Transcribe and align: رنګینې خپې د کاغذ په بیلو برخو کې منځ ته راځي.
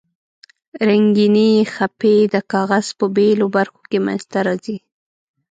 رنګینې 0.87 1.49
خپې 1.73 2.15
د 2.33 2.35
کاغذ 2.51 2.85
په 2.97 3.05
بیلو 3.15 3.47
برخو 3.57 3.81
کې 3.89 3.99
منځ 4.05 4.21
ته 4.31 4.39
راځي. 4.47 4.77